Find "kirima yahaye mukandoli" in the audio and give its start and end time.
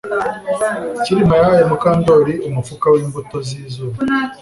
1.03-2.33